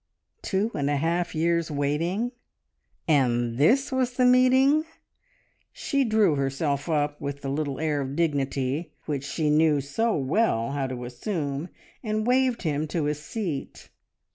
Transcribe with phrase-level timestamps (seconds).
[0.41, 2.31] Two and a half years' waiting,
[3.07, 4.83] and this was the meeting!
[5.71, 10.71] She drew herself up, with the little air of dignity which she knew so well
[10.71, 11.69] how to assume,
[12.01, 13.91] and waved him to a seat.